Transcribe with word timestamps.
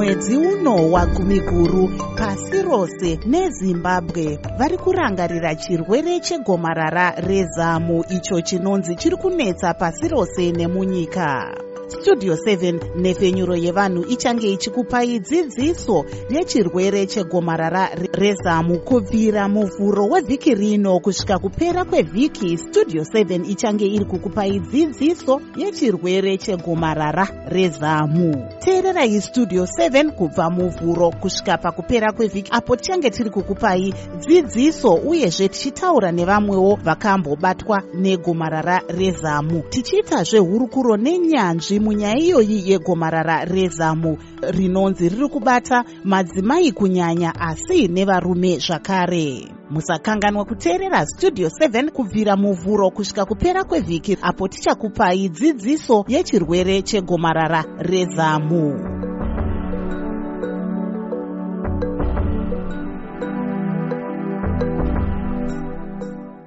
mwedzi 0.00 0.36
uno 0.36 0.90
wagumi 0.92 1.40
guru 1.40 1.88
pasi 2.18 2.62
rose 2.62 3.18
nezimbabwe 3.26 4.38
vari 4.58 4.78
kurangarira 4.78 5.54
chirwere 5.54 6.20
chegomarara 6.20 7.10
rezamu 7.10 8.04
icho 8.16 8.40
chinonzi 8.40 8.94
chiri 8.96 9.16
kunetsa 9.16 9.74
pasi 9.74 10.08
rose 10.08 10.52
nemunyika 10.52 11.54
studio 11.90 12.34
7 12.34 12.80
nhefenyuro 12.96 13.56
yevanhu 13.56 14.04
ichange 14.08 14.52
ichikupai 14.52 15.18
dzidziso 15.20 16.04
yechirwere 16.30 17.06
chegomarara 17.06 17.90
rezamu 18.12 18.78
kubvira 18.78 19.48
muvhuro 19.48 20.04
wevhiki 20.06 20.54
rino 20.54 21.00
kusvika 21.00 21.38
kupera 21.38 21.84
kwevhiki. 21.84 22.58
Studio 22.58 23.02
7 23.02 23.50
ichange 23.50 23.86
iri 23.86 24.04
kukupai 24.04 24.60
dzidziso 24.60 25.40
yechirwere 25.56 26.38
chegomarara 26.38 27.28
rezamu 27.48 28.48
teererai 28.64 29.20
studio 29.20 29.64
7 29.64 30.10
kubva 30.10 30.50
muvhuro 30.50 31.10
kusvika 31.10 31.58
pakupera 31.58 32.12
kwevhiki 32.12 32.50
apo 32.52 32.76
tichange 32.76 33.10
tiri 33.10 33.30
kukupai 33.30 33.94
dzidziso 34.18 34.94
uyezve 34.94 35.48
tichitaura 35.48 36.12
nevamwewo 36.12 36.78
vakambobatwa 36.84 37.82
negomarara 37.94 38.82
rezamu 38.88 39.62
tichiitazve 39.70 40.38
hurukuro 40.38 40.96
nenyanzvi 40.96 41.79
munyaya 41.80 42.16
iyoyi 42.16 42.70
yegomarara 42.70 43.44
rezamu 43.44 44.18
rinonzi 44.50 45.08
riri 45.08 45.28
kubata 45.28 45.84
madzimai 46.04 46.72
kunyanya 46.72 47.34
asi 47.40 47.88
nevarume 47.88 48.58
zvakare. 48.58 49.48
Musakanganwa 49.70 50.44
kuteerera 50.44 51.06
studio 51.06 51.48
7 51.48 51.90
kubvira 51.90 52.36
muvhuro 52.36 52.90
kusvika 52.90 53.24
kupera 53.24 53.64
kwevhiki 53.64 54.18
apo 54.22 54.48
tichakupai 54.48 55.28
dzidziso 55.28 56.04
yechirwere 56.08 56.82
chegomarara 56.82 57.64
rezamu 57.78 59.09